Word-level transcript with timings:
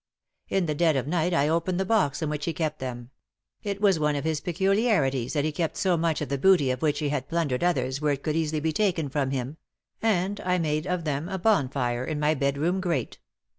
In 0.49 0.65
the 0.65 0.73
dead 0.73 0.95
of 0.95 1.05
night 1.05 1.31
\ 1.33 1.33
opened 1.51 1.79
the 1.79 1.85
box 1.85 2.23
in 2.23 2.29
which 2.31 2.45
he 2.45 2.53
kept 2.53 2.79
them— 2.79 3.11
it 3.61 3.79
was 3.79 3.99
owp 3.99 4.15
of 4.17 4.23
his 4.23 4.41
peculiarities 4.41 5.33
that 5.33 5.45
he 5.45 5.51
kept 5.51 5.77
so 5.77 5.95
much 5.95 6.21
of 6.21 6.29
tht 6.29 6.41
booty 6.41 6.71
of 6.71 6.81
which 6.81 6.97
he 6.97 7.09
had 7.09 7.29
plundered 7.29 7.63
others 7.63 8.01
where 8.01 8.13
it 8.13 8.23
could 8.23 8.35
easily 8.35 8.61
be 8.61 8.73
taken 8.73 9.09
from 9.09 9.29
him— 9.29 9.57
and 10.01 10.39
I 10.41 10.57
made 10.57 10.87
of 10.87 11.03
them 11.03 11.29
a 11.29 11.37
bonfire 11.37 12.03
in 12.03 12.19
my 12.19 12.33
bedroom 12.33 12.81
grate. 12.81 13.19